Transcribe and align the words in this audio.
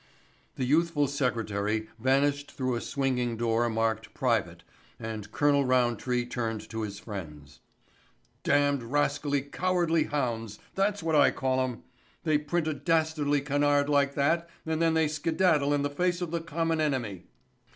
The 0.55 0.65
youthful 0.65 1.05
secretary 1.07 1.87
vanished 1.99 2.53
through 2.53 2.73
a 2.73 2.81
swinging 2.81 3.37
door 3.37 3.69
marked 3.69 4.15
"Private" 4.15 4.63
and 4.99 5.31
Colonel 5.31 5.63
Roundtree 5.63 6.25
turned 6.25 6.67
to 6.71 6.81
his 6.81 6.97
friends. 6.97 7.59
"Damned, 8.41 8.81
rascally, 8.81 9.43
cowardly 9.43 10.05
hounds—that's 10.05 11.03
what 11.03 11.13
I 11.13 11.29
call 11.29 11.61
'em. 11.61 11.83
They 12.23 12.39
print 12.39 12.67
a 12.67 12.73
dastardly 12.73 13.41
canard 13.41 13.89
like 13.89 14.15
that 14.15 14.49
and 14.65 14.81
then 14.81 14.95
they 14.95 15.07
skedaddle 15.07 15.71
in 15.71 15.83
the 15.83 15.87
face 15.91 16.19
of 16.19 16.31
the 16.31 16.41
common 16.41 16.81
enemy." 16.81 17.25